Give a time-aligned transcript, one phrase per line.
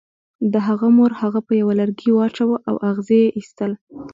[0.53, 3.71] د هغه مور هغه په یوه لرګي واچاو او اغزي یې ایستل